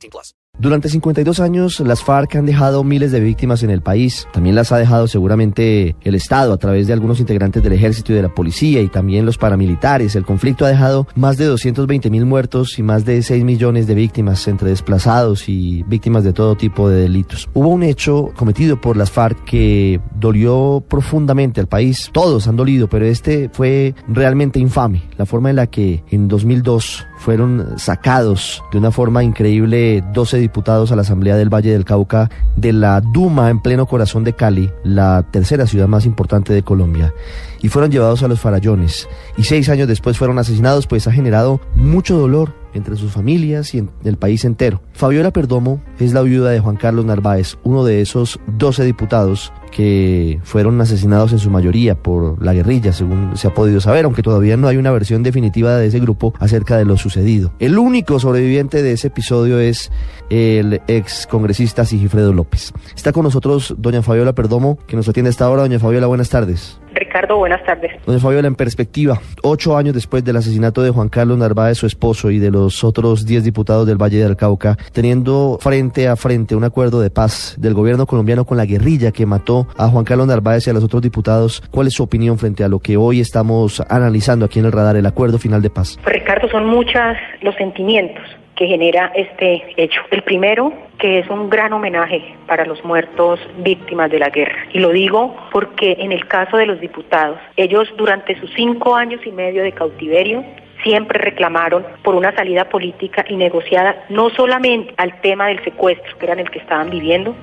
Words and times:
18 0.00 0.10
plus. 0.10 0.34
Durante 0.60 0.90
52 0.90 1.40
años, 1.40 1.80
las 1.80 2.04
FARC 2.04 2.36
han 2.36 2.44
dejado 2.44 2.84
miles 2.84 3.12
de 3.12 3.20
víctimas 3.20 3.62
en 3.62 3.70
el 3.70 3.80
país. 3.80 4.28
También 4.30 4.54
las 4.54 4.72
ha 4.72 4.76
dejado 4.76 5.08
seguramente 5.08 5.96
el 6.02 6.14
Estado 6.14 6.52
a 6.52 6.58
través 6.58 6.86
de 6.86 6.92
algunos 6.92 7.18
integrantes 7.18 7.62
del 7.62 7.72
ejército 7.72 8.12
y 8.12 8.16
de 8.16 8.20
la 8.20 8.28
policía 8.34 8.82
y 8.82 8.88
también 8.88 9.24
los 9.24 9.38
paramilitares. 9.38 10.16
El 10.16 10.26
conflicto 10.26 10.66
ha 10.66 10.68
dejado 10.68 11.06
más 11.14 11.38
de 11.38 11.46
220 11.46 12.10
mil 12.10 12.26
muertos 12.26 12.78
y 12.78 12.82
más 12.82 13.06
de 13.06 13.22
6 13.22 13.42
millones 13.42 13.86
de 13.86 13.94
víctimas 13.94 14.46
entre 14.48 14.68
desplazados 14.68 15.48
y 15.48 15.82
víctimas 15.84 16.24
de 16.24 16.34
todo 16.34 16.54
tipo 16.56 16.90
de 16.90 17.00
delitos. 17.00 17.48
Hubo 17.54 17.68
un 17.68 17.82
hecho 17.82 18.30
cometido 18.36 18.78
por 18.78 18.98
las 18.98 19.10
FARC 19.10 19.42
que 19.44 19.98
dolió 20.14 20.84
profundamente 20.86 21.62
al 21.62 21.68
país. 21.68 22.10
Todos 22.12 22.48
han 22.48 22.56
dolido, 22.56 22.86
pero 22.86 23.06
este 23.06 23.48
fue 23.50 23.94
realmente 24.08 24.58
infame. 24.58 25.04
La 25.16 25.24
forma 25.24 25.48
en 25.48 25.56
la 25.56 25.68
que 25.68 26.04
en 26.10 26.28
2002 26.28 27.06
fueron 27.16 27.78
sacados 27.78 28.62
de 28.72 28.78
una 28.78 28.90
forma 28.90 29.22
increíble 29.22 30.02
12 30.12 30.49
a 30.90 30.96
la 30.96 31.02
Asamblea 31.02 31.36
del 31.36 31.52
Valle 31.52 31.72
del 31.72 31.84
Cauca 31.84 32.28
de 32.56 32.72
la 32.72 33.00
Duma 33.00 33.50
en 33.50 33.60
pleno 33.60 33.86
corazón 33.86 34.24
de 34.24 34.34
Cali, 34.34 34.70
la 34.84 35.24
tercera 35.30 35.66
ciudad 35.66 35.88
más 35.88 36.04
importante 36.04 36.52
de 36.52 36.62
Colombia, 36.62 37.14
y 37.62 37.68
fueron 37.68 37.90
llevados 37.90 38.22
a 38.22 38.28
los 38.28 38.40
farallones. 38.40 39.08
Y 39.36 39.44
seis 39.44 39.68
años 39.68 39.88
después 39.88 40.18
fueron 40.18 40.38
asesinados, 40.38 40.86
pues 40.86 41.06
ha 41.06 41.12
generado 41.12 41.60
mucho 41.74 42.16
dolor 42.16 42.54
entre 42.74 42.96
sus 42.96 43.12
familias 43.12 43.74
y 43.74 43.78
en 43.78 43.90
el 44.04 44.16
país 44.16 44.44
entero. 44.44 44.80
Fabiola 44.92 45.32
Perdomo 45.32 45.82
es 45.98 46.12
la 46.12 46.22
viuda 46.22 46.50
de 46.50 46.60
Juan 46.60 46.76
Carlos 46.76 47.04
Narváez, 47.04 47.56
uno 47.64 47.84
de 47.84 48.00
esos 48.00 48.38
12 48.58 48.84
diputados 48.84 49.52
que 49.70 50.40
fueron 50.42 50.80
asesinados 50.80 51.32
en 51.32 51.38
su 51.38 51.50
mayoría 51.50 51.94
por 51.94 52.42
la 52.44 52.52
guerrilla, 52.52 52.92
según 52.92 53.36
se 53.36 53.48
ha 53.48 53.54
podido 53.54 53.80
saber, 53.80 54.04
aunque 54.04 54.22
todavía 54.22 54.56
no 54.56 54.68
hay 54.68 54.76
una 54.76 54.90
versión 54.90 55.22
definitiva 55.22 55.76
de 55.76 55.86
ese 55.86 56.00
grupo 56.00 56.34
acerca 56.38 56.76
de 56.76 56.84
lo 56.84 56.96
sucedido. 56.96 57.52
El 57.58 57.78
único 57.78 58.18
sobreviviente 58.18 58.82
de 58.82 58.92
ese 58.92 59.08
episodio 59.08 59.58
es 59.60 59.90
el 60.28 60.80
ex 60.88 61.26
congresista 61.26 61.84
Sigifredo 61.84 62.32
López. 62.32 62.72
Está 62.94 63.12
con 63.12 63.24
nosotros 63.24 63.74
doña 63.78 64.02
Fabiola 64.02 64.34
Perdomo, 64.34 64.78
que 64.86 64.96
nos 64.96 65.08
atiende 65.08 65.28
a 65.28 65.30
esta 65.30 65.48
hora. 65.48 65.62
Doña 65.62 65.78
Fabiola, 65.78 66.06
buenas 66.06 66.30
tardes. 66.30 66.80
Ricardo, 66.94 67.36
buenas 67.36 67.62
tardes. 67.64 67.92
Doña 68.06 68.18
Fabiola, 68.18 68.48
en 68.48 68.54
perspectiva, 68.54 69.20
ocho 69.42 69.76
años 69.76 69.94
después 69.94 70.24
del 70.24 70.36
asesinato 70.36 70.82
de 70.82 70.90
Juan 70.90 71.08
Carlos 71.08 71.38
Narváez, 71.38 71.78
su 71.78 71.86
esposo, 71.86 72.30
y 72.30 72.38
de 72.38 72.50
los 72.50 72.84
otros 72.84 73.26
diez 73.26 73.44
diputados 73.44 73.86
del 73.86 73.96
Valle 73.96 74.18
del 74.18 74.36
Cauca, 74.36 74.76
teniendo 74.92 75.58
frente 75.60 76.08
a 76.08 76.16
frente 76.16 76.54
un 76.54 76.64
acuerdo 76.64 77.00
de 77.00 77.10
paz 77.10 77.54
del 77.58 77.74
gobierno 77.74 78.06
colombiano 78.06 78.44
con 78.44 78.56
la 78.56 78.66
guerrilla 78.66 79.12
que 79.12 79.26
mató 79.26 79.66
a 79.76 79.88
Juan 79.88 80.04
Carlos 80.04 80.26
Narváez 80.26 80.66
y 80.66 80.70
a 80.70 80.72
los 80.72 80.84
otros 80.84 81.02
diputados, 81.02 81.62
¿cuál 81.70 81.86
es 81.86 81.94
su 81.94 82.02
opinión 82.02 82.38
frente 82.38 82.64
a 82.64 82.68
lo 82.68 82.78
que 82.78 82.96
hoy 82.96 83.20
estamos 83.20 83.82
analizando 83.88 84.44
aquí 84.44 84.58
en 84.58 84.66
el 84.66 84.72
radar, 84.72 84.96
el 84.96 85.06
acuerdo 85.06 85.38
final 85.38 85.62
de 85.62 85.70
paz? 85.70 85.98
Pues, 86.02 86.14
Ricardo, 86.14 86.48
son 86.48 86.66
muchos 86.66 87.16
los 87.42 87.54
sentimientos 87.56 88.22
que 88.60 88.66
genera 88.66 89.10
este 89.14 89.72
hecho. 89.78 90.02
El 90.10 90.20
primero, 90.20 90.70
que 90.98 91.20
es 91.20 91.30
un 91.30 91.48
gran 91.48 91.72
homenaje 91.72 92.36
para 92.46 92.66
los 92.66 92.84
muertos 92.84 93.40
víctimas 93.60 94.10
de 94.10 94.18
la 94.18 94.28
guerra. 94.28 94.66
Y 94.74 94.80
lo 94.80 94.90
digo 94.90 95.34
porque 95.50 95.96
en 95.98 96.12
el 96.12 96.28
caso 96.28 96.58
de 96.58 96.66
los 96.66 96.78
diputados, 96.78 97.38
ellos 97.56 97.88
durante 97.96 98.38
sus 98.38 98.52
cinco 98.52 98.94
años 98.94 99.22
y 99.24 99.32
medio 99.32 99.62
de 99.62 99.72
cautiverio 99.72 100.44
siempre 100.82 101.18
reclamaron 101.18 101.86
por 102.02 102.14
una 102.14 102.34
salida 102.34 102.68
política 102.68 103.24
y 103.26 103.36
negociada 103.36 104.04
no 104.10 104.28
solamente 104.28 104.92
al 104.98 105.18
tema 105.22 105.46
del 105.46 105.64
secuestro, 105.64 106.18
que 106.18 106.26
era 106.26 106.34
en 106.34 106.40
el 106.40 106.50
que 106.50 106.58
estaban 106.58 106.90
viviendo, 106.90 107.34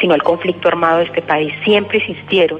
sino 0.00 0.12
al 0.12 0.24
conflicto 0.24 0.66
armado 0.66 0.98
de 0.98 1.04
este 1.04 1.22
país. 1.22 1.54
Siempre 1.62 1.98
insistieron. 1.98 2.58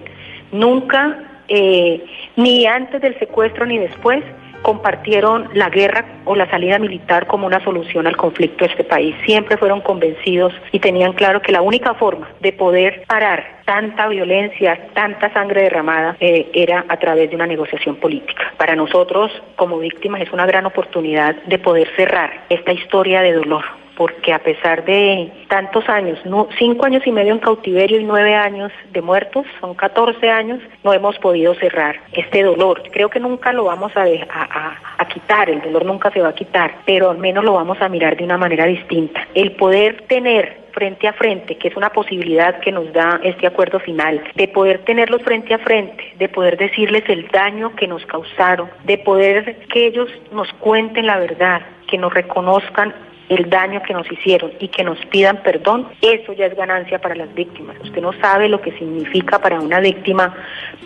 Nunca, 0.53 1.19
eh, 1.49 2.01
ni 2.37 2.65
antes 2.65 3.03
del 3.03 3.19
secuestro 3.19 3.67
ni 3.67 3.79
después, 3.79 4.23
compartieron 4.65 5.51
la 5.53 5.69
guerra 5.69 6.07
o 6.25 6.35
la 6.35 6.49
salida 6.51 6.79
militar 6.79 7.27
como 7.27 7.47
una 7.47 7.63
solución 7.63 8.07
al 8.07 8.17
conflicto 8.17 8.65
de 8.65 8.71
este 8.71 8.83
país. 8.83 9.15
Siempre 9.27 9.59
fueron 9.59 9.83
convencidos 9.83 10.55
y 10.73 10.79
tenían 10.79 11.13
claro 11.13 11.43
que 11.43 11.53
la 11.53 11.61
única 11.61 11.93
forma 11.95 12.31
de 12.41 12.53
poder 12.53 13.05
parar 13.07 13.61
tanta 13.67 14.09
violencia, 14.09 14.89
tanta 14.95 15.31
sangre 15.35 15.65
derramada, 15.65 16.17
eh, 16.19 16.51
era 16.55 16.87
a 16.89 16.97
través 16.97 17.29
de 17.29 17.37
una 17.37 17.47
negociación 17.47 17.97
política. 17.97 18.55
Para 18.57 18.75
nosotros, 18.75 19.31
como 19.57 19.79
víctimas, 19.79 20.23
es 20.23 20.33
una 20.33 20.47
gran 20.47 20.65
oportunidad 20.65 21.35
de 21.45 21.59
poder 21.59 21.89
cerrar 21.95 22.45
esta 22.49 22.73
historia 22.73 23.21
de 23.21 23.35
dolor 23.35 23.84
porque 23.97 24.33
a 24.33 24.39
pesar 24.41 24.85
de 24.85 25.31
tantos 25.49 25.89
años, 25.89 26.19
cinco 26.59 26.87
años 26.87 27.07
y 27.07 27.13
medio 27.13 27.33
en 27.33 27.39
cautiverio 27.39 28.01
y 28.01 28.05
nueve 28.05 28.35
años 28.35 28.73
de 28.93 29.03
muertos, 29.03 29.47
son 29.61 29.75
14 29.75 30.31
años, 30.31 30.61
no 30.83 30.93
hemos 30.93 31.19
podido 31.19 31.55
cerrar 31.55 32.01
este 32.13 32.43
dolor. 32.43 32.83
Creo 32.93 33.09
que 33.09 33.21
nunca 33.21 33.53
lo 33.53 33.65
vamos 33.65 33.93
a, 33.97 34.05
a, 34.05 35.09
quitar, 35.09 35.49
el 35.51 35.61
dolor 35.61 35.85
nunca 35.85 36.11
se 36.11 36.21
va 36.21 36.29
a 36.29 36.35
quitar, 36.35 36.75
pero 36.85 37.11
al 37.11 37.19
menos 37.19 37.45
lo 37.45 37.53
vamos 37.53 37.81
a 37.81 37.89
mirar 37.89 38.17
de 38.17 38.25
una 38.25 38.39
manera 38.39 38.67
distinta. 38.67 39.27
El 39.35 39.53
poder 39.53 40.03
tener 40.09 40.65
frente 40.73 41.07
a 41.07 41.13
frente, 41.13 41.57
que 41.57 41.69
es 41.69 41.77
una 41.77 41.91
posibilidad 41.91 42.59
que 42.59 42.73
nos 42.73 42.93
da 42.93 43.21
este 43.23 43.47
acuerdo 43.47 43.79
final, 43.79 44.21
de 44.35 44.49
poder 44.49 44.81
tenerlos 44.85 45.23
frente 45.23 45.55
a 45.55 45.59
frente, 45.59 46.03
de 46.19 46.29
poder 46.29 46.57
decirles 46.57 47.05
el 47.09 47.29
daño 47.29 47.77
que 47.77 47.87
nos 47.87 48.05
causaron, 48.07 48.69
de 48.83 48.99
poder 48.99 49.67
que 49.73 49.87
ellos 49.87 50.11
nos 50.33 50.53
cuenten 50.55 51.07
la 51.07 51.19
verdad, 51.19 51.63
que 51.87 51.97
nos 51.97 52.13
reconozcan 52.13 52.93
el 53.29 53.49
daño 53.49 53.83
que 53.83 53.95
nos 53.95 54.11
hicieron 54.11 54.53
y 54.59 54.69
que 54.69 54.85
nos 54.85 54.99
pidan 55.07 55.43
perdón, 55.43 55.89
eso 56.01 56.33
ya 56.33 56.47
es 56.47 56.57
ganancia 56.57 56.99
para 56.99 57.15
las 57.15 57.33
víctimas. 57.35 57.77
Usted 57.83 58.03
no 58.03 58.13
sabe 58.21 58.49
lo 58.49 58.61
que 58.61 58.73
significa 58.73 59.39
para 59.39 59.61
una 59.61 59.81
víctima 59.81 60.35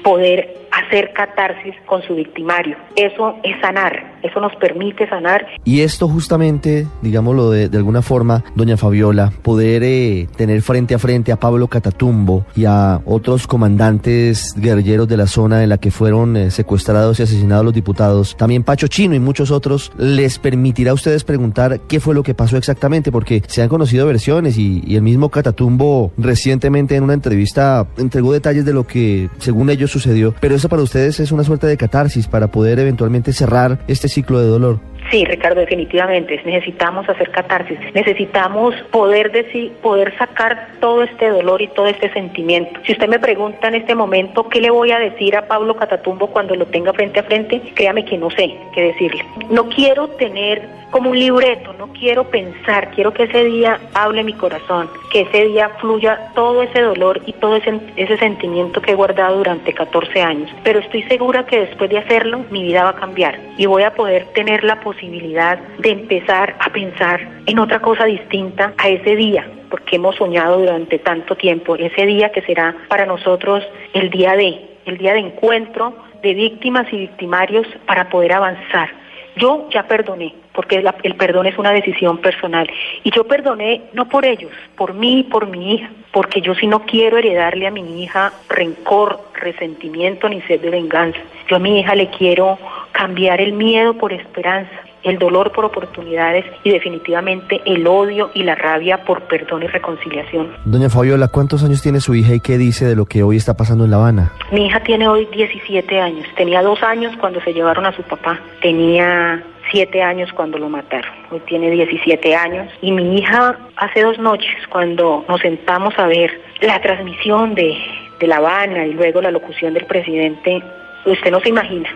poder 0.02 0.57
hacer 0.88 1.12
catarsis 1.12 1.74
con 1.86 2.02
su 2.02 2.14
victimario. 2.14 2.76
Eso 2.96 3.36
es 3.42 3.60
sanar, 3.60 4.18
eso 4.22 4.40
nos 4.40 4.54
permite 4.56 5.08
sanar. 5.08 5.46
Y 5.64 5.80
esto 5.82 6.08
justamente, 6.08 6.86
digámoslo 7.02 7.50
de, 7.50 7.68
de 7.68 7.78
alguna 7.78 8.02
forma, 8.02 8.44
doña 8.54 8.76
Fabiola, 8.76 9.32
poder 9.42 9.82
eh, 9.84 10.28
tener 10.36 10.62
frente 10.62 10.94
a 10.94 10.98
frente 10.98 11.32
a 11.32 11.36
Pablo 11.36 11.68
Catatumbo 11.68 12.44
y 12.56 12.64
a 12.64 13.00
otros 13.04 13.46
comandantes 13.46 14.54
guerrilleros 14.56 15.08
de 15.08 15.16
la 15.16 15.26
zona 15.26 15.62
en 15.62 15.68
la 15.68 15.78
que 15.78 15.90
fueron 15.90 16.36
eh, 16.36 16.50
secuestrados 16.50 17.20
y 17.20 17.22
asesinados 17.22 17.64
los 17.64 17.74
diputados, 17.74 18.36
también 18.36 18.62
Pacho 18.62 18.88
Chino 18.88 19.14
y 19.14 19.20
muchos 19.20 19.50
otros, 19.50 19.92
les 19.98 20.38
permitirá 20.38 20.92
a 20.92 20.94
ustedes 20.94 21.24
preguntar 21.24 21.80
qué 21.88 22.00
fue 22.00 22.14
lo 22.14 22.22
que 22.22 22.34
pasó 22.34 22.56
exactamente, 22.56 23.12
porque 23.12 23.42
se 23.46 23.62
han 23.62 23.68
conocido 23.68 24.06
versiones 24.06 24.58
y, 24.58 24.96
el 24.98 25.02
mismo 25.02 25.28
Catatumbo 25.28 26.10
recientemente 26.18 26.96
en 26.96 27.04
una 27.04 27.14
entrevista 27.14 27.86
entregó 27.98 28.32
detalles 28.32 28.64
de 28.64 28.72
lo 28.72 28.84
que 28.84 29.28
según 29.38 29.70
ellos 29.70 29.92
sucedió, 29.92 30.34
pero 30.40 30.56
eso 30.56 30.68
para 30.68 30.77
ustedes 30.82 31.20
es 31.20 31.32
una 31.32 31.44
suerte 31.44 31.66
de 31.66 31.76
catarsis 31.76 32.26
para 32.26 32.48
poder 32.48 32.78
eventualmente 32.78 33.32
cerrar 33.32 33.78
este 33.88 34.08
ciclo 34.08 34.40
de 34.40 34.46
dolor. 34.46 34.80
Sí, 35.10 35.24
Ricardo, 35.24 35.60
definitivamente. 35.60 36.40
Necesitamos 36.44 37.08
hacer 37.08 37.30
catarsis. 37.30 37.78
Necesitamos 37.94 38.74
poder 38.90 39.32
decir, 39.32 39.72
poder 39.82 40.16
sacar 40.18 40.68
todo 40.80 41.02
este 41.02 41.30
dolor 41.30 41.62
y 41.62 41.68
todo 41.68 41.86
este 41.86 42.12
sentimiento. 42.12 42.80
Si 42.84 42.92
usted 42.92 43.08
me 43.08 43.18
pregunta 43.18 43.68
en 43.68 43.76
este 43.76 43.94
momento 43.94 44.48
qué 44.48 44.60
le 44.60 44.70
voy 44.70 44.92
a 44.92 44.98
decir 44.98 45.36
a 45.36 45.46
Pablo 45.46 45.76
Catatumbo 45.76 46.28
cuando 46.28 46.54
lo 46.54 46.66
tenga 46.66 46.92
frente 46.92 47.20
a 47.20 47.22
frente, 47.22 47.60
créame 47.74 48.04
que 48.04 48.18
no 48.18 48.30
sé 48.30 48.54
qué 48.74 48.82
decirle. 48.82 49.24
No 49.50 49.68
quiero 49.68 50.08
tener 50.08 50.62
como 50.90 51.10
un 51.10 51.18
libreto, 51.18 51.74
no 51.74 51.88
quiero 51.88 52.24
pensar, 52.24 52.90
quiero 52.92 53.12
que 53.12 53.24
ese 53.24 53.44
día 53.44 53.78
hable 53.92 54.24
mi 54.24 54.32
corazón, 54.32 54.88
que 55.12 55.22
ese 55.22 55.46
día 55.48 55.68
fluya 55.80 56.30
todo 56.34 56.62
ese 56.62 56.80
dolor 56.80 57.20
y 57.26 57.32
todo 57.34 57.56
ese, 57.56 57.78
ese 57.96 58.16
sentimiento 58.16 58.80
que 58.80 58.92
he 58.92 58.94
guardado 58.94 59.36
durante 59.36 59.74
14 59.74 60.22
años. 60.22 60.50
Pero 60.64 60.78
estoy 60.78 61.02
segura 61.02 61.44
que 61.44 61.60
después 61.60 61.90
de 61.90 61.98
hacerlo, 61.98 62.44
mi 62.50 62.62
vida 62.62 62.84
va 62.84 62.90
a 62.90 62.96
cambiar 62.96 63.38
y 63.58 63.66
voy 63.66 63.82
a 63.82 63.92
poder 63.94 64.26
tener 64.32 64.64
la 64.64 64.80
posibilidad 64.80 64.97
de 65.00 65.90
empezar 65.90 66.56
a 66.58 66.70
pensar 66.70 67.20
en 67.46 67.58
otra 67.58 67.80
cosa 67.80 68.04
distinta 68.04 68.72
a 68.76 68.88
ese 68.88 69.14
día, 69.16 69.48
porque 69.70 69.96
hemos 69.96 70.16
soñado 70.16 70.58
durante 70.58 70.98
tanto 70.98 71.36
tiempo, 71.36 71.76
ese 71.76 72.06
día 72.06 72.30
que 72.32 72.42
será 72.42 72.74
para 72.88 73.06
nosotros 73.06 73.64
el 73.92 74.10
día 74.10 74.34
de, 74.34 74.60
el 74.86 74.98
día 74.98 75.12
de 75.12 75.20
encuentro 75.20 75.94
de 76.22 76.34
víctimas 76.34 76.92
y 76.92 76.96
victimarios 76.98 77.66
para 77.86 78.08
poder 78.08 78.32
avanzar. 78.32 78.90
Yo 79.36 79.68
ya 79.70 79.84
perdoné, 79.86 80.34
porque 80.52 80.82
el 81.04 81.14
perdón 81.14 81.46
es 81.46 81.56
una 81.58 81.70
decisión 81.70 82.18
personal. 82.18 82.68
Y 83.04 83.12
yo 83.12 83.22
perdoné 83.24 83.82
no 83.92 84.08
por 84.08 84.24
ellos, 84.24 84.50
por 84.76 84.94
mí 84.94 85.20
y 85.20 85.22
por 85.22 85.46
mi 85.46 85.74
hija, 85.74 85.90
porque 86.10 86.40
yo 86.40 86.56
sí 86.56 86.66
no 86.66 86.80
quiero 86.80 87.18
heredarle 87.18 87.68
a 87.68 87.70
mi 87.70 88.02
hija 88.02 88.32
rencor, 88.48 89.20
resentimiento 89.34 90.28
ni 90.28 90.40
sed 90.42 90.60
de 90.60 90.70
venganza. 90.70 91.20
Yo 91.48 91.56
a 91.56 91.60
mi 91.60 91.78
hija 91.78 91.94
le 91.94 92.08
quiero 92.08 92.58
cambiar 92.90 93.40
el 93.40 93.52
miedo 93.52 93.94
por 93.94 94.12
esperanza, 94.12 94.72
el 95.10 95.18
dolor 95.18 95.52
por 95.52 95.64
oportunidades 95.64 96.44
y 96.64 96.70
definitivamente 96.70 97.60
el 97.64 97.86
odio 97.86 98.30
y 98.34 98.42
la 98.42 98.54
rabia 98.54 99.04
por 99.04 99.22
perdón 99.22 99.62
y 99.62 99.66
reconciliación. 99.66 100.52
Doña 100.64 100.88
Fabiola, 100.88 101.28
¿cuántos 101.28 101.64
años 101.64 101.82
tiene 101.82 102.00
su 102.00 102.14
hija 102.14 102.34
y 102.34 102.40
qué 102.40 102.58
dice 102.58 102.84
de 102.86 102.96
lo 102.96 103.06
que 103.06 103.22
hoy 103.22 103.36
está 103.36 103.54
pasando 103.54 103.84
en 103.84 103.90
La 103.90 103.96
Habana? 103.96 104.32
Mi 104.52 104.66
hija 104.66 104.80
tiene 104.80 105.08
hoy 105.08 105.26
17 105.32 106.00
años. 106.00 106.26
Tenía 106.36 106.62
dos 106.62 106.82
años 106.82 107.14
cuando 107.18 107.40
se 107.40 107.52
llevaron 107.52 107.86
a 107.86 107.92
su 107.92 108.02
papá. 108.02 108.38
Tenía 108.60 109.42
siete 109.70 110.02
años 110.02 110.32
cuando 110.32 110.58
lo 110.58 110.68
mataron. 110.68 111.12
Hoy 111.30 111.40
tiene 111.46 111.70
17 111.70 112.34
años. 112.34 112.72
Y 112.80 112.92
mi 112.92 113.18
hija 113.18 113.58
hace 113.76 114.02
dos 114.02 114.18
noches, 114.18 114.54
cuando 114.68 115.24
nos 115.28 115.40
sentamos 115.40 115.98
a 115.98 116.06
ver 116.06 116.30
la 116.60 116.80
transmisión 116.80 117.54
de, 117.54 117.76
de 118.18 118.26
La 118.26 118.36
Habana 118.36 118.86
y 118.86 118.94
luego 118.94 119.20
la 119.20 119.30
locución 119.30 119.74
del 119.74 119.86
presidente, 119.86 120.62
usted 121.04 121.30
no 121.30 121.40
se 121.40 121.50
imagina 121.50 121.88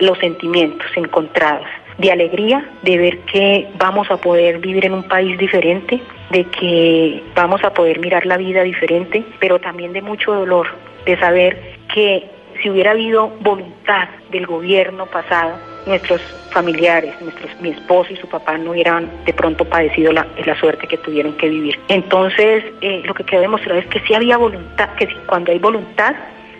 los 0.00 0.18
sentimientos 0.18 0.86
encontrados 0.96 1.66
de 1.98 2.10
alegría, 2.10 2.68
de 2.82 2.98
ver 2.98 3.18
que 3.20 3.68
vamos 3.78 4.10
a 4.10 4.16
poder 4.16 4.58
vivir 4.58 4.84
en 4.84 4.94
un 4.94 5.04
país 5.04 5.38
diferente, 5.38 6.00
de 6.30 6.44
que 6.44 7.22
vamos 7.34 7.62
a 7.64 7.72
poder 7.72 8.00
mirar 8.00 8.26
la 8.26 8.36
vida 8.36 8.62
diferente, 8.62 9.24
pero 9.38 9.58
también 9.60 9.92
de 9.92 10.02
mucho 10.02 10.32
dolor, 10.32 10.68
de 11.06 11.18
saber 11.18 11.74
que 11.92 12.28
si 12.62 12.70
hubiera 12.70 12.92
habido 12.92 13.28
voluntad 13.40 14.08
del 14.30 14.46
gobierno 14.46 15.06
pasado, 15.06 15.56
nuestros 15.86 16.20
familiares, 16.50 17.14
nuestros, 17.20 17.50
mi 17.60 17.70
esposo 17.70 18.12
y 18.12 18.16
su 18.16 18.28
papá 18.28 18.56
no 18.56 18.70
hubieran 18.70 19.10
de 19.26 19.32
pronto 19.32 19.64
padecido 19.64 20.12
la, 20.12 20.26
la 20.44 20.58
suerte 20.58 20.86
que 20.86 20.96
tuvieron 20.98 21.36
que 21.36 21.48
vivir. 21.48 21.78
Entonces, 21.88 22.64
eh, 22.80 23.02
lo 23.04 23.14
que 23.14 23.24
quedó 23.24 23.40
demostrado 23.40 23.80
es 23.80 23.86
que 23.86 24.00
si 24.00 24.14
había 24.14 24.36
voluntad, 24.36 24.90
que 24.94 25.08
cuando 25.26 25.52
hay 25.52 25.58
voluntad, 25.58 26.14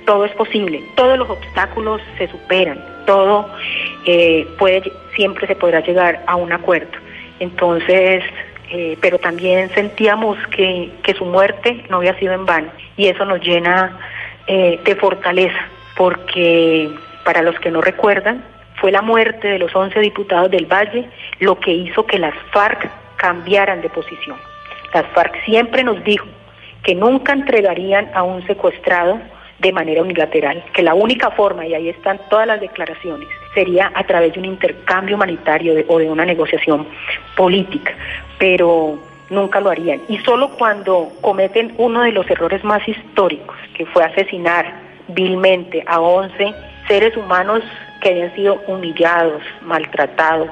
todo 0.04 0.24
es 0.24 0.32
posible, 0.32 0.82
todos 0.96 1.18
los 1.18 1.30
obstáculos 1.30 2.00
se 2.18 2.28
superan, 2.28 2.78
todo 3.06 3.48
eh, 4.04 4.46
puede, 4.58 4.92
siempre 5.14 5.46
se 5.46 5.56
podrá 5.56 5.80
llegar 5.80 6.22
a 6.26 6.36
un 6.36 6.52
acuerdo. 6.52 6.98
Entonces, 7.40 8.24
eh, 8.70 8.96
pero 9.00 9.18
también 9.18 9.70
sentíamos 9.70 10.38
que, 10.48 10.90
que, 11.02 11.14
su 11.14 11.24
muerte 11.24 11.84
no 11.90 11.98
había 11.98 12.18
sido 12.18 12.32
en 12.32 12.46
vano 12.46 12.70
y 12.96 13.08
eso 13.08 13.24
nos 13.24 13.40
llena 13.40 13.98
eh, 14.46 14.80
de 14.84 14.96
fortaleza, 14.96 15.68
porque 15.96 16.90
para 17.24 17.42
los 17.42 17.58
que 17.60 17.70
no 17.70 17.80
recuerdan, 17.80 18.44
fue 18.76 18.90
la 18.90 19.02
muerte 19.02 19.48
de 19.48 19.58
los 19.58 19.74
11 19.74 19.98
diputados 20.00 20.50
del 20.50 20.66
Valle 20.66 21.08
lo 21.40 21.58
que 21.58 21.72
hizo 21.72 22.06
que 22.06 22.18
las 22.18 22.34
FARC 22.52 22.90
cambiaran 23.16 23.80
de 23.80 23.88
posición. 23.88 24.36
Las 24.92 25.06
FARC 25.14 25.44
siempre 25.44 25.82
nos 25.82 26.02
dijo 26.04 26.26
que 26.82 26.94
nunca 26.94 27.32
entregarían 27.32 28.10
a 28.14 28.22
un 28.22 28.46
secuestrado 28.46 29.18
de 29.58 29.72
manera 29.72 30.02
unilateral, 30.02 30.64
que 30.72 30.82
la 30.82 30.94
única 30.94 31.30
forma, 31.30 31.66
y 31.66 31.74
ahí 31.74 31.88
están 31.88 32.20
todas 32.28 32.46
las 32.46 32.60
declaraciones, 32.60 33.28
sería 33.54 33.92
a 33.94 34.04
través 34.04 34.32
de 34.32 34.40
un 34.40 34.46
intercambio 34.46 35.16
humanitario 35.16 35.74
o 35.88 35.98
de 35.98 36.10
una 36.10 36.24
negociación 36.24 36.86
política, 37.36 37.92
pero 38.38 38.98
nunca 39.30 39.60
lo 39.60 39.70
harían. 39.70 40.00
Y 40.08 40.18
solo 40.18 40.50
cuando 40.50 41.12
cometen 41.20 41.74
uno 41.78 42.02
de 42.02 42.12
los 42.12 42.28
errores 42.30 42.64
más 42.64 42.86
históricos, 42.88 43.56
que 43.76 43.86
fue 43.86 44.04
asesinar 44.04 44.74
vilmente 45.08 45.84
a 45.86 46.00
11 46.00 46.54
seres 46.88 47.16
humanos 47.16 47.62
que 48.00 48.10
habían 48.10 48.34
sido 48.34 48.60
humillados, 48.66 49.42
maltratados 49.62 50.48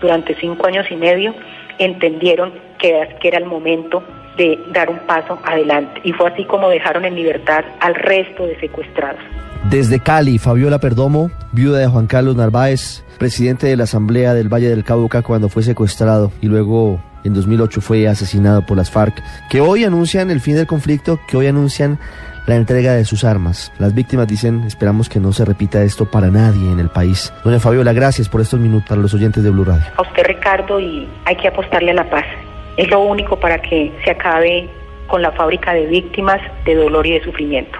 durante 0.00 0.34
cinco 0.36 0.66
años 0.66 0.86
y 0.90 0.96
medio, 0.96 1.34
entendieron 1.78 2.52
que, 2.82 3.08
que 3.20 3.28
era 3.28 3.38
el 3.38 3.46
momento 3.46 4.02
de 4.36 4.58
dar 4.72 4.90
un 4.90 4.98
paso 5.06 5.38
adelante. 5.44 6.00
Y 6.04 6.12
fue 6.12 6.30
así 6.30 6.44
como 6.44 6.68
dejaron 6.68 7.04
en 7.04 7.14
libertad 7.14 7.64
al 7.80 7.94
resto 7.94 8.46
de 8.46 8.58
secuestrados. 8.60 9.20
Desde 9.70 10.00
Cali, 10.00 10.38
Fabiola 10.38 10.80
Perdomo, 10.80 11.30
viuda 11.52 11.78
de 11.78 11.86
Juan 11.86 12.08
Carlos 12.08 12.36
Narváez, 12.36 13.04
presidente 13.18 13.68
de 13.68 13.76
la 13.76 13.84
Asamblea 13.84 14.34
del 14.34 14.52
Valle 14.52 14.68
del 14.68 14.84
Cauca 14.84 15.22
cuando 15.22 15.48
fue 15.48 15.62
secuestrado 15.62 16.32
y 16.40 16.46
luego 16.46 17.00
en 17.24 17.34
2008 17.34 17.80
fue 17.80 18.08
asesinado 18.08 18.66
por 18.66 18.76
las 18.76 18.90
FARC, 18.90 19.22
que 19.48 19.60
hoy 19.60 19.84
anuncian 19.84 20.32
el 20.32 20.40
fin 20.40 20.56
del 20.56 20.66
conflicto, 20.66 21.20
que 21.28 21.36
hoy 21.36 21.46
anuncian 21.46 22.00
la 22.46 22.56
entrega 22.56 22.94
de 22.94 23.04
sus 23.04 23.22
armas. 23.22 23.72
Las 23.78 23.94
víctimas 23.94 24.26
dicen, 24.26 24.64
esperamos 24.64 25.08
que 25.08 25.20
no 25.20 25.32
se 25.32 25.44
repita 25.44 25.82
esto 25.82 26.10
para 26.10 26.28
nadie 26.28 26.72
en 26.72 26.80
el 26.80 26.88
país. 26.88 27.32
Doña 27.44 27.60
Fabiola, 27.60 27.92
gracias 27.92 28.28
por 28.28 28.40
estos 28.40 28.58
minutos 28.58 28.88
para 28.88 29.00
los 29.00 29.14
oyentes 29.14 29.44
de 29.44 29.50
Blue 29.50 29.64
Radio. 29.64 29.84
A 29.96 30.02
usted, 30.02 30.24
Ricardo, 30.24 30.80
y 30.80 31.08
hay 31.24 31.36
que 31.36 31.46
apostarle 31.46 31.92
a 31.92 31.94
la 31.94 32.10
paz. 32.10 32.24
Es 32.76 32.90
lo 32.90 33.00
único 33.00 33.38
para 33.38 33.60
que 33.60 33.92
se 34.04 34.10
acabe 34.10 34.68
con 35.06 35.20
la 35.20 35.32
fábrica 35.32 35.74
de 35.74 35.86
víctimas 35.86 36.40
de 36.64 36.74
dolor 36.74 37.06
y 37.06 37.12
de 37.12 37.22
sufrimiento. 37.22 37.78